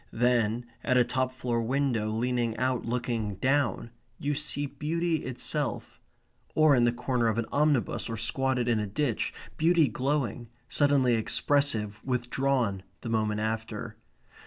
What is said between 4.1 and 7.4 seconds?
you see beauty itself; or in the corner of